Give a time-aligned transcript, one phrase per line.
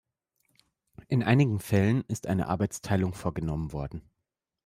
[1.09, 4.01] In einigen Fällen ist eine Arbeitsteilung vorgenommen worden.